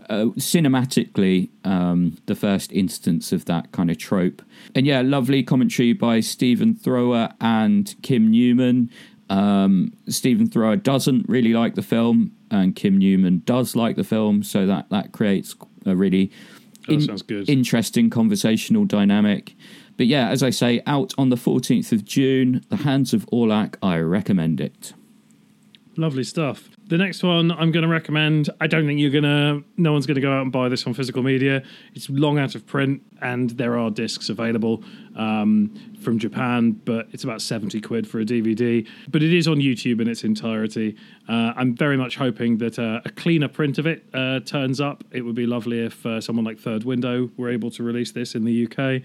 [0.09, 4.43] uh, cinematically um, the first instance of that kind of trope.
[4.75, 8.91] And yeah, lovely commentary by Stephen Thrower and Kim Newman.
[9.31, 14.43] Um, Stephen Thrower doesn't really like the film, and Kim Newman does like the film,
[14.43, 15.55] so that that creates
[15.87, 16.31] a really
[16.89, 19.55] in- interesting conversational dynamic.
[19.97, 23.77] But yeah, as I say, out on the 14th of June, The Hands of Orlac,
[23.83, 24.95] I recommend it.
[25.97, 26.71] Lovely stuff.
[26.93, 28.51] The next one I'm going to recommend.
[28.61, 29.65] I don't think you're going to.
[29.79, 31.63] No one's going to go out and buy this on physical media.
[31.95, 34.85] It's long out of print, and there are discs available
[35.17, 38.87] um, from Japan, but it's about 70 quid for a DVD.
[39.09, 40.95] But it is on YouTube in its entirety.
[41.31, 45.03] Uh, I'm very much hoping that uh, a cleaner print of it uh, turns up.
[45.13, 48.35] It would be lovely if uh, someone like Third Window were able to release this
[48.35, 49.01] in the UK.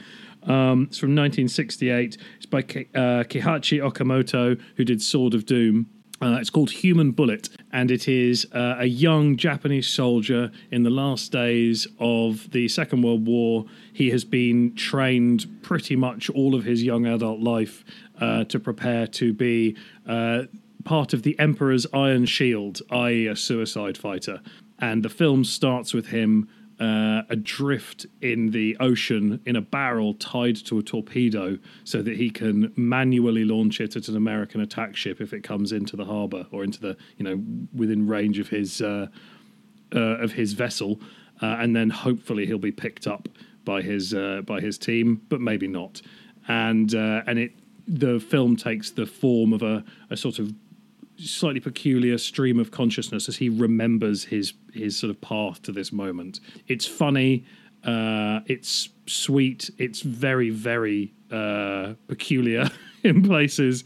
[0.49, 2.17] Um, it's from 1968.
[2.35, 5.87] It's by uh, Kihachi Okamoto, who did Sword of Doom.
[6.19, 10.89] Uh, it's called Human Bullet, and it is uh, a young Japanese soldier in the
[10.89, 13.65] last days of the Second World War.
[13.93, 17.85] He has been trained pretty much all of his young adult life
[18.19, 19.75] uh, to prepare to be
[20.07, 20.43] uh,
[20.83, 24.41] part of the Emperor's Iron Shield, i.e., a suicide fighter.
[24.79, 26.47] And the film starts with him
[26.79, 32.29] uh, adrift in the ocean in a barrel tied to a torpedo so that he
[32.29, 36.45] can manually launch it at an American attack ship if it comes into the harbor
[36.51, 37.41] or into the you know
[37.73, 39.07] within range of his uh,
[39.95, 40.99] uh, of his vessel,
[41.41, 43.27] uh, and then hopefully he'll be picked up
[43.65, 46.01] by his uh, by his team, but maybe not.
[46.47, 47.53] And uh, and it
[47.87, 50.53] the film takes the form of a, a sort of
[51.17, 55.91] slightly peculiar stream of consciousness as he remembers his his sort of path to this
[55.91, 56.39] moment.
[56.67, 57.45] It's funny,
[57.83, 62.69] uh, it's sweet, it's very very uh, peculiar
[63.03, 63.83] in places.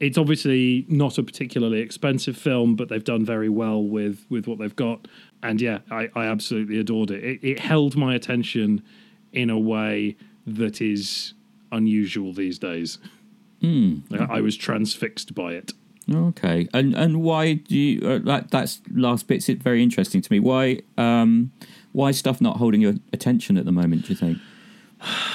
[0.00, 4.58] It's obviously not a particularly expensive film, but they've done very well with with what
[4.58, 5.08] they've got.
[5.42, 7.22] And yeah, I, I absolutely adored it.
[7.24, 7.40] it.
[7.42, 8.82] It held my attention
[9.32, 11.34] in a way that is
[11.72, 12.98] unusual these days.
[14.12, 15.72] I, I was transfixed by it.
[16.10, 20.32] Okay, and and why do you uh, that that's last bit's it very interesting to
[20.32, 20.40] me.
[20.40, 21.52] Why um
[21.92, 24.06] why stuff not holding your attention at the moment?
[24.06, 24.38] Do you think?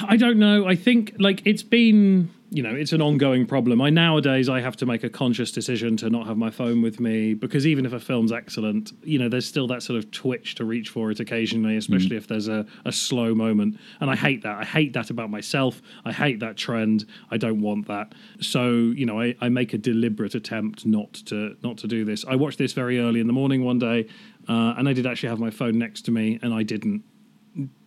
[0.02, 0.66] I don't know.
[0.66, 3.80] I think like it's been, you know, it's an ongoing problem.
[3.80, 7.00] I nowadays I have to make a conscious decision to not have my phone with
[7.00, 10.54] me because even if a film's excellent, you know, there's still that sort of twitch
[10.54, 13.76] to reach for it occasionally, especially if there's a, a slow moment.
[13.98, 14.56] And I hate that.
[14.56, 15.82] I hate that about myself.
[16.04, 17.06] I hate that trend.
[17.28, 18.14] I don't want that.
[18.40, 22.24] So, you know, I, I make a deliberate attempt not to not to do this.
[22.24, 24.06] I watched this very early in the morning one day,
[24.48, 27.02] uh, and I did actually have my phone next to me, and I didn't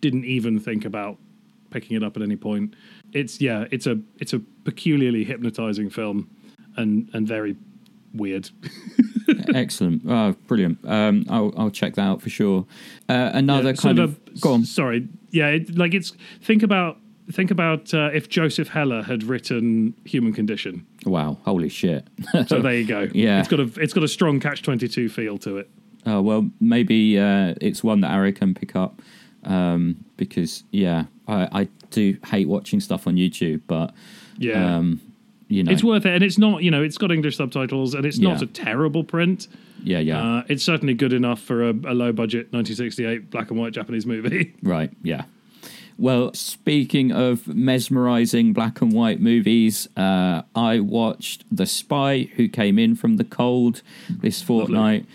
[0.02, 1.16] didn't even think about
[1.70, 2.74] picking it up at any point.
[3.12, 6.28] It's yeah, it's a it's a peculiarly hypnotizing film
[6.76, 7.56] and and very
[8.14, 8.50] weird.
[9.54, 10.02] Excellent.
[10.08, 10.78] Oh, brilliant.
[10.86, 12.66] Um, I'll I'll check that out for sure.
[13.08, 14.64] Uh, another Yeah, kind of, go on.
[14.64, 15.08] Sorry.
[15.30, 16.98] Yeah, it, like it's think about
[17.30, 20.86] think about uh, if Joseph Heller had written Human Condition.
[21.04, 22.06] Wow, holy shit.
[22.46, 23.08] So there you go.
[23.14, 23.40] Yeah.
[23.40, 25.70] it's got a it's got a strong catch twenty two feel to it.
[26.06, 29.02] Oh well, maybe uh, it's one that Ari can pick up
[29.44, 33.94] um, because yeah, I, I do hate watching stuff on YouTube, but
[34.38, 34.76] Yeah.
[34.76, 35.00] um,
[35.48, 38.04] you know, It's worth it, and it's not you know it's got English subtitles, and
[38.04, 39.48] it's not a terrible print.
[39.82, 43.58] yeah, yeah, Uh, it's certainly good enough for a, a low budget 1968 black and
[43.58, 44.54] white Japanese movie.
[44.62, 45.24] right, yeah.
[46.00, 52.78] Well, speaking of mesmerizing black and white movies, uh, I watched The Spy Who Came
[52.78, 53.82] In from the Cold
[54.20, 55.06] this fortnight.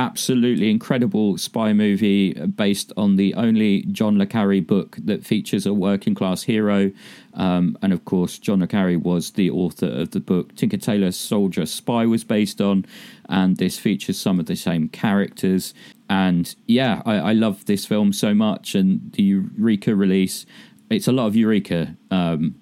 [0.00, 5.74] Absolutely incredible spy movie based on the only John Le Carre book that features a
[5.74, 6.90] working class hero.
[7.34, 11.12] Um, and of course, John Le Carre was the author of the book Tinker Tailor
[11.12, 12.86] Soldier Spy was based on.
[13.28, 15.74] And this features some of the same characters.
[16.08, 18.74] And yeah, I, I love this film so much.
[18.74, 20.46] And the Eureka release,
[20.88, 22.54] it's a lot of Eureka um,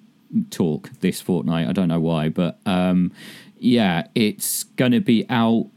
[0.49, 1.69] talk this fortnight.
[1.69, 3.13] I don't know why, but um,
[3.57, 5.67] yeah, it's going to be out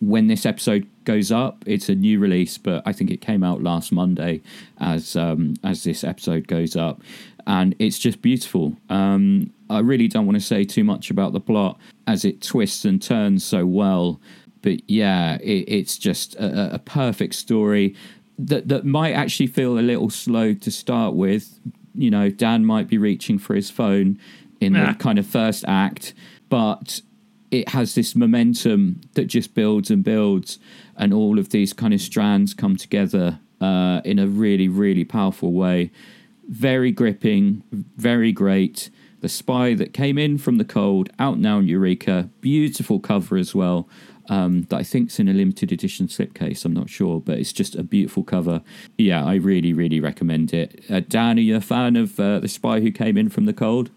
[0.00, 1.62] when this episode goes up.
[1.66, 4.42] It's a new release, but I think it came out last Monday
[4.78, 7.00] as um, as this episode goes up,
[7.46, 8.76] and it's just beautiful.
[8.88, 12.84] Um, I really don't want to say too much about the plot as it twists
[12.84, 14.20] and turns so well,
[14.62, 17.94] but yeah, it, it's just a, a perfect story
[18.38, 21.58] that that might actually feel a little slow to start with.
[21.94, 24.18] You know, Dan might be reaching for his phone
[24.60, 24.92] in Nah.
[24.92, 26.14] the kind of first act,
[26.48, 27.00] but
[27.50, 30.58] it has this momentum that just builds and builds,
[30.96, 35.52] and all of these kind of strands come together uh, in a really, really powerful
[35.52, 35.90] way.
[36.48, 38.90] Very gripping, very great.
[39.20, 42.30] The Spy that came in from the cold, out now in Eureka.
[42.40, 43.88] Beautiful cover as well.
[44.28, 46.64] Um, that I think's in a limited edition slipcase.
[46.64, 48.62] I'm not sure, but it's just a beautiful cover.
[48.96, 50.84] Yeah, I really, really recommend it.
[50.88, 53.52] Uh, Dan, are you a fan of uh, The Spy Who Came In from the
[53.52, 53.90] Cold?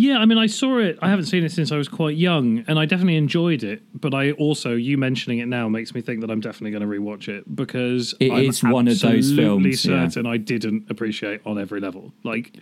[0.00, 0.98] Yeah, I mean, I saw it.
[1.02, 3.82] I haven't seen it since I was quite young, and I definitely enjoyed it.
[3.92, 6.98] But I also, you mentioning it now makes me think that I'm definitely going to
[6.98, 10.08] rewatch it because It I'm is one of those films, yeah.
[10.08, 12.14] certain I didn't appreciate on every level.
[12.24, 12.56] Like,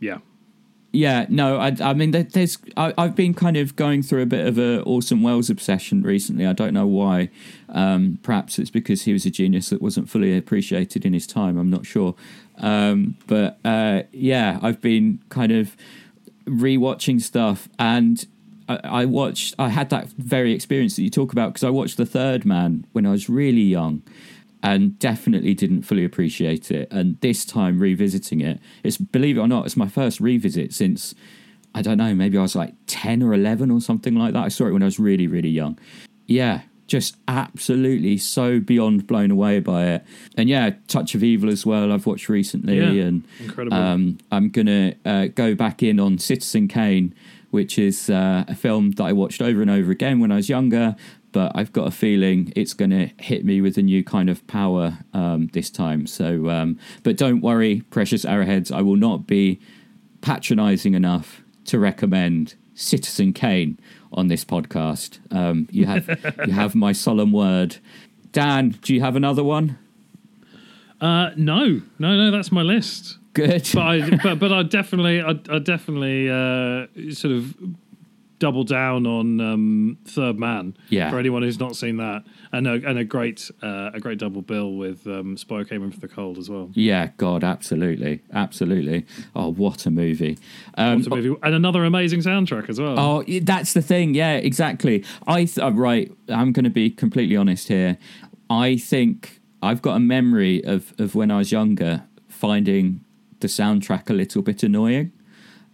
[0.00, 0.20] yeah,
[0.90, 2.56] Yeah, no, I, I mean, there's.
[2.78, 6.46] I, I've been kind of going through a bit of a Orson Welles obsession recently.
[6.46, 7.28] I don't know why.
[7.68, 11.58] Um, perhaps it's because he was a genius that wasn't fully appreciated in his time.
[11.58, 12.14] I'm not sure.
[12.56, 15.76] Um, but uh, yeah, I've been kind of
[16.46, 18.26] rewatching stuff, and
[18.68, 19.54] I, I watched.
[19.58, 22.86] I had that very experience that you talk about because I watched The Third Man
[22.92, 24.02] when I was really young
[24.62, 26.88] and definitely didn't fully appreciate it.
[26.90, 31.14] And this time revisiting it, it's believe it or not, it's my first revisit since
[31.74, 34.44] I don't know, maybe I was like ten or eleven or something like that.
[34.44, 35.78] I saw it when I was really, really young.
[36.26, 40.04] Yeah, just absolutely so beyond blown away by it.
[40.36, 41.92] And yeah, Touch of Evil as well.
[41.92, 43.76] I've watched recently, Yeah, and incredible.
[43.76, 47.14] um, I'm gonna uh, go back in on Citizen Kane,
[47.50, 50.48] which is uh, a film that I watched over and over again when I was
[50.48, 50.96] younger.
[51.32, 54.46] But I've got a feeling it's going to hit me with a new kind of
[54.46, 56.06] power um, this time.
[56.06, 58.70] So, um, but don't worry, precious arrowheads.
[58.70, 59.58] I will not be
[60.20, 63.78] patronising enough to recommend Citizen Kane
[64.12, 65.18] on this podcast.
[65.34, 66.08] Um, you have
[66.46, 67.76] you have my solemn word.
[68.32, 69.78] Dan, do you have another one?
[71.00, 73.18] uh, no, no, no, that's my list.
[73.34, 73.68] Good.
[73.74, 77.54] But I, but, but I definitely, I, I definitely uh, sort of
[78.38, 80.76] double down on um, Third Man.
[80.88, 81.10] Yeah.
[81.10, 82.24] For anyone who's not seen that,
[82.56, 85.82] and a, and a great, uh, a great double bill with um, Spy Who Came
[85.84, 86.70] In for the Cold as well.
[86.74, 89.06] Yeah, God, absolutely, absolutely.
[89.34, 90.38] Oh, what a movie!
[90.76, 91.40] Um, What a movie.
[91.42, 92.98] and another amazing soundtrack as well.
[92.98, 94.14] Oh, that's the thing.
[94.14, 95.04] Yeah, exactly.
[95.26, 96.10] I th- uh, right.
[96.28, 97.98] I'm going to be completely honest here.
[98.48, 103.00] I think I've got a memory of of when I was younger finding
[103.40, 105.12] the soundtrack a little bit annoying.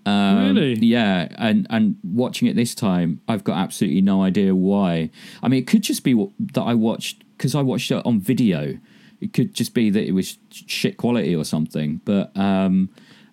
[0.06, 0.74] Um, Really?
[0.74, 5.10] Yeah, and and watching it this time, I've got absolutely no idea why.
[5.42, 8.20] I mean, it could just be what, that I watched because I watched it on
[8.20, 8.78] video.
[9.20, 12.00] It could just be that it was shit quality or something.
[12.04, 12.88] But um,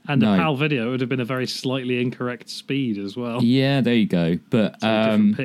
[0.08, 0.32] and no.
[0.32, 3.44] the PAL video would have been a very slightly incorrect speed as well.
[3.44, 4.40] yeah, there you go.
[4.50, 5.38] But um.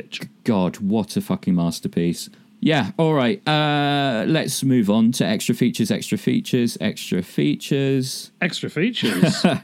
[0.45, 2.29] God, what a fucking masterpiece.
[2.65, 3.47] Yeah, all right.
[3.47, 8.31] Uh, let's move on to extra features, extra features, extra features.
[8.41, 9.45] Extra features.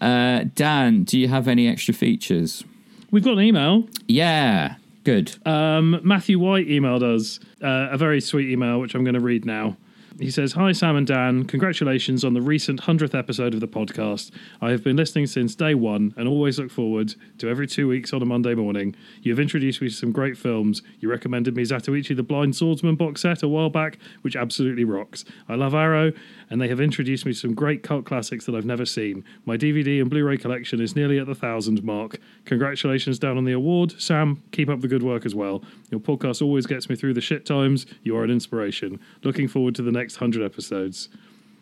[0.00, 2.64] Uh, Dan, do you have any extra features?
[3.10, 3.88] We've got an email.
[4.06, 5.36] Yeah, good.
[5.46, 9.44] Um, Matthew White emailed us uh, a very sweet email, which I'm going to read
[9.44, 9.76] now.
[10.18, 11.44] He says, Hi, Sam and Dan.
[11.44, 14.32] Congratulations on the recent 100th episode of the podcast.
[14.60, 18.12] I have been listening since day one and always look forward to every two weeks
[18.12, 18.96] on a Monday morning.
[19.22, 20.82] You have introduced me to some great films.
[20.98, 25.24] You recommended me Zatoichi the Blind Swordsman box set a while back, which absolutely rocks.
[25.48, 26.10] I love Arrow,
[26.50, 29.22] and they have introduced me to some great cult classics that I've never seen.
[29.44, 32.18] My DVD and Blu ray collection is nearly at the thousand mark.
[32.44, 33.94] Congratulations Dan on the award.
[34.00, 35.62] Sam, keep up the good work as well.
[35.90, 37.86] Your podcast always gets me through the shit times.
[38.02, 38.98] You are an inspiration.
[39.22, 41.08] Looking forward to the next 100 episodes.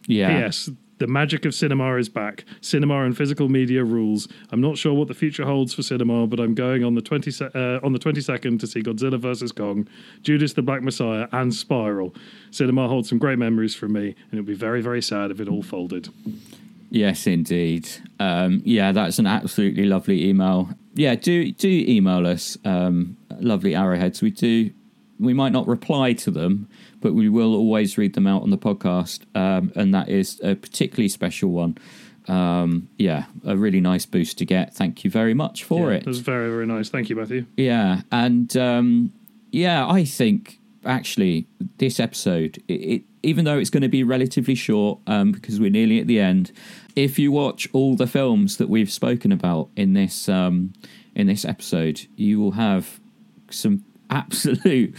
[0.07, 0.29] Yeah.
[0.29, 0.71] P.S.
[0.99, 2.45] The magic of cinema is back.
[2.63, 4.29] Cinema and physical media rules.
[4.51, 7.31] I'm not sure what the future holds for cinema, but I'm going on the 20
[7.31, 9.87] se- uh, on the 22nd to see Godzilla vs Kong,
[10.23, 12.15] Judas the Black Messiah, and Spiral.
[12.51, 15.49] Cinema holds some great memories for me, and it'd be very very sad if it
[15.49, 16.09] all folded.
[16.89, 17.89] Yes, indeed.
[18.19, 20.71] Um, yeah, that's an absolutely lovely email.
[20.95, 24.23] Yeah, do do email us, um, lovely arrowheads.
[24.23, 24.71] We do.
[25.19, 26.69] We might not reply to them,
[27.07, 30.57] but we will always read them out on the podcast, um, and that is a
[30.57, 31.79] particularly special one.
[32.27, 34.75] Um, yeah, a really nice boost to get.
[34.75, 36.01] Thank you very much for Yeah, it.
[36.01, 36.89] That was very very nice.
[36.89, 37.47] Thank you, Matthew.
[37.57, 39.13] Yeah, and um,
[39.53, 41.47] yeah, I think actually
[41.79, 45.71] this episode, it, it, even though it's going to be relatively short um, because we're
[45.71, 46.51] nearly at the end,
[46.97, 50.73] if you watch all the films that we've spoken about in this um,
[51.15, 52.99] in this episode, you will have
[53.49, 54.93] some absolute.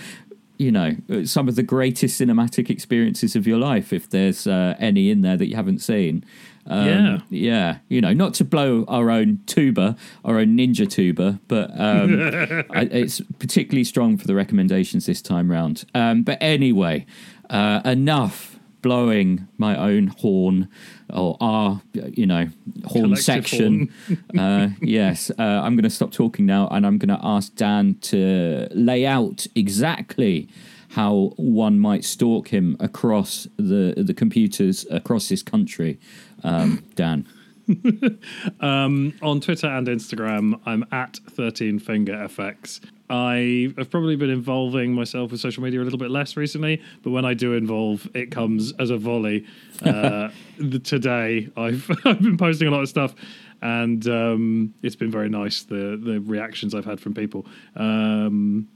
[0.58, 0.95] You know,
[1.26, 5.38] some of the greatest cinematic experiences of your life, if there's uh, any in there
[5.38, 6.24] that you haven't seen.
[6.70, 7.18] Um, Yeah.
[7.30, 9.95] yeah, you know, not to blow our own tuba,
[10.26, 12.20] our own ninja tuba, but um,
[12.72, 15.86] I, it's particularly strong for the recommendations this time round.
[15.95, 17.05] Um, but anyway,
[17.49, 20.69] uh, enough blowing my own horn
[21.11, 22.47] or our, you know,
[22.86, 23.93] horn Collective section.
[24.38, 27.95] uh, yes, uh, I'm going to stop talking now and I'm going to ask Dan
[28.01, 30.47] to lay out exactly
[30.89, 35.99] how one might stalk him across the the computers across this country.
[36.43, 37.28] Um, Dan.
[38.61, 42.80] on Twitter and Instagram, I'm at 13fingerfx.
[43.10, 47.12] I have probably been involving myself with social media a little bit less recently, but
[47.12, 49.45] when I do involve, it comes as a volley.
[49.78, 53.14] Uh, the, today, I've I've been posting a lot of stuff,
[53.62, 57.45] and um, it's been very nice the the reactions I've had from people.
[57.76, 58.68] Um,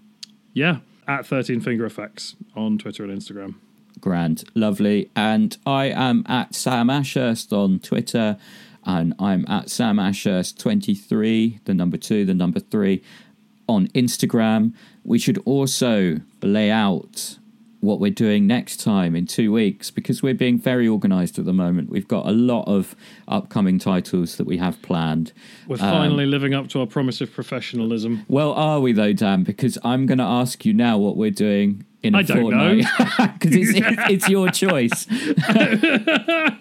[0.53, 0.77] yeah,
[1.07, 3.55] at Thirteen Finger Effects on Twitter and Instagram.
[3.99, 5.09] Grand, lovely.
[5.15, 8.37] And I am at Sam Ashurst on Twitter,
[8.85, 13.01] and I'm at Sam Ashurst 23, the number two, the number three
[13.67, 14.73] on Instagram.
[15.03, 17.37] We should also lay out
[17.81, 21.53] what we're doing next time in two weeks because we're being very organized at the
[21.53, 21.89] moment.
[21.89, 22.95] We've got a lot of
[23.27, 25.33] upcoming titles that we have planned.
[25.67, 28.23] We're um, finally living up to our promise of professionalism.
[28.27, 29.43] Well, are we though, Dan?
[29.43, 32.85] Because I'm going to ask you now what we're doing in a I don't fortnight.
[33.39, 35.07] Because it's, it's, it's your choice.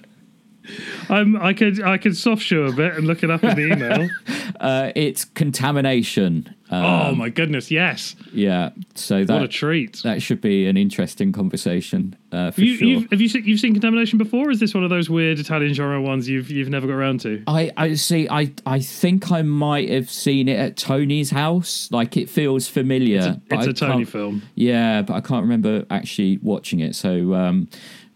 [1.08, 3.72] I'm, I could I could soft shoe a bit and look it up in the
[3.72, 4.08] email.
[4.60, 6.54] Uh, it's contamination.
[6.70, 8.14] Uh, oh my goodness, yes!
[8.32, 10.00] yeah, so that What a treat.
[10.04, 12.86] that should be an interesting conversation uh, for You, sure.
[12.88, 14.48] you've, have you seen, you've seen Contamination before?
[14.48, 17.20] Or is this one of those weird Italian genre ones you've you've never got around
[17.20, 17.42] to?
[17.46, 18.28] I, I see.
[18.28, 21.88] I, I think I might have seen it at Tony's house.
[21.90, 23.40] Like it feels familiar.
[23.50, 24.42] It's I a Tony film.
[24.56, 26.94] Yeah, but I can't remember actually watching it.
[26.94, 27.68] So, um,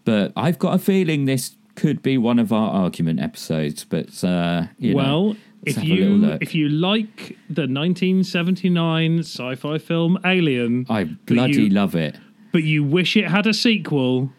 [0.03, 3.83] but I've got a feeling this could be one of our argument episodes.
[3.85, 9.19] But uh, you Well, let's if have a little you if you like the 1979
[9.19, 12.17] sci-fi film Alien, I bloody you, love it.
[12.51, 14.31] but you wish it had a sequel,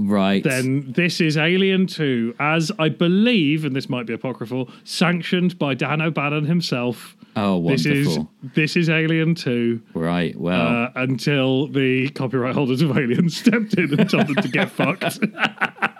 [0.00, 0.44] Right.
[0.44, 5.74] then this is Alien 2, as I believe, and this might be apocryphal, sanctioned by
[5.74, 7.16] Dan O'Bannon himself.
[7.34, 8.18] oh, This is
[8.54, 9.82] this is Alien 2.
[9.94, 10.38] Right.
[10.38, 10.84] Well.
[10.84, 15.18] uh, until the copyright holders of Alien stepped in and told them to get fucked.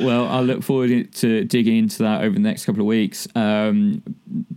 [0.00, 3.26] Well, I look forward to digging into that over the next couple of weeks.
[3.34, 4.02] Um,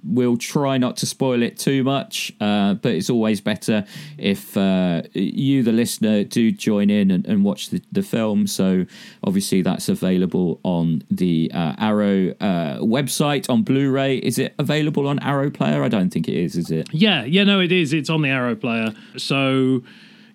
[0.04, 3.86] we'll try not to spoil it too much, uh, but it's always better
[4.18, 8.46] if uh, you, the listener, do join in and, and watch the, the film.
[8.46, 8.86] So,
[9.24, 14.18] obviously, that's available on the uh, Arrow uh, website on Blu ray.
[14.18, 15.84] Is it available on Arrow Player?
[15.84, 16.88] I don't think it is, is it?
[16.94, 17.94] yeah, yeah, no, it is.
[17.94, 18.94] It's on the Arrow player.
[19.18, 19.82] So,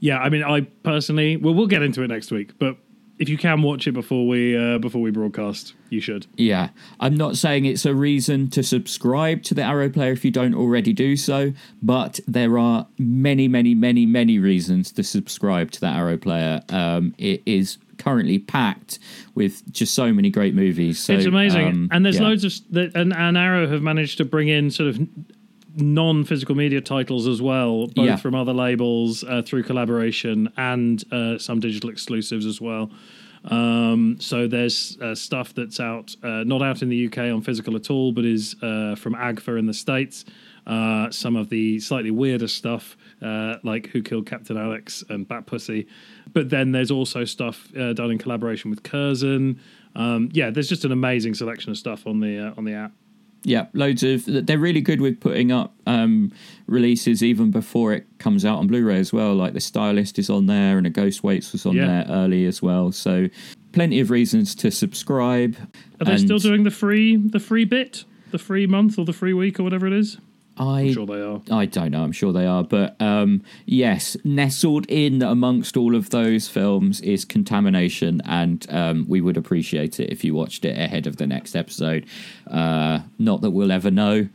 [0.01, 2.77] yeah, I mean, I personally, well, we'll get into it next week, but
[3.19, 6.27] if you can watch it before we uh, before we broadcast, you should.
[6.37, 10.31] Yeah, I'm not saying it's a reason to subscribe to the Arrow Player if you
[10.31, 11.53] don't already do so,
[11.83, 16.61] but there are many, many, many, many reasons to subscribe to the Arrow Player.
[16.69, 18.99] Um, it is currently packed
[19.35, 20.99] with just so many great movies.
[20.99, 22.29] So, it's amazing, um, and there's yeah.
[22.29, 25.01] loads of that, and, and Arrow have managed to bring in sort of
[25.77, 28.17] non-physical media titles as well, both Yeah.
[28.17, 32.91] from other labels uh, through collaboration and uh, some digital exclusives as well.
[33.45, 37.77] Um, so there's uh, stuff that's out, uh, not out in the UK on physical
[37.77, 40.25] at all, but is uh, from AGFA in the States.
[40.67, 45.47] Uh, some of the slightly weirder stuff, uh, like Who Killed Captain Alex and Bat
[45.47, 45.87] Pussy.
[46.33, 49.61] But then there's also stuff uh, done in collaboration with Curzon.
[49.95, 52.93] Um, yeah, there's just an amazing selection of stuff on the uh, on the app.
[53.43, 54.25] Yeah, loads of.
[54.27, 56.33] They're really good with putting up um,
[56.67, 59.35] releases even before it comes out on Blu-ray as well.
[59.35, 61.87] Like the Stylist is on there, and a Ghost Waits was on Yeah.
[61.87, 62.91] there early as well.
[62.91, 63.29] So,
[63.73, 65.57] plenty of reasons to subscribe.
[66.01, 69.33] Are they still doing the free the free bit, the free month or the free
[69.33, 70.19] week or whatever it is?
[70.59, 71.41] I I'm sure they are.
[71.51, 72.03] I don't know.
[72.03, 77.25] I'm sure they are, but um, yes, nestled in amongst all of those films is
[77.25, 81.55] Contamination, and um, we would appreciate it if you watched it ahead of the next
[81.55, 82.07] episode.
[82.51, 84.29] Uh, not that we'll ever know,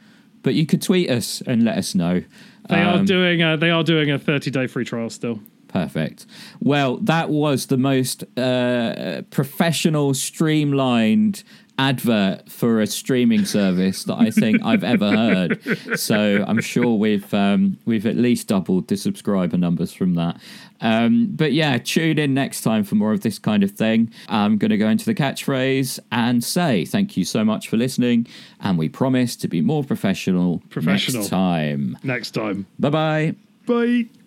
[0.44, 2.24] but you could tweet us and let us know.
[2.70, 5.40] They are Um, doing a, they are doing a 30 day free trial still.
[5.68, 6.26] Perfect.
[6.60, 11.44] Well, that was the most uh, professional, streamlined
[11.82, 16.00] advert for a streaming service that I think I've ever heard.
[16.00, 20.40] So I'm sure we've um, we've at least doubled the subscriber numbers from that.
[20.80, 24.12] Um, but yeah, tune in next time for more of this kind of thing.
[24.30, 28.28] I'm going to go into the catchphrase and say thank you so much for listening,
[28.60, 31.22] and we promise to be more professional, Professional.
[31.22, 31.98] next time.
[32.04, 32.68] Next time.
[32.80, 33.36] Bye bye.
[33.66, 34.21] Bye.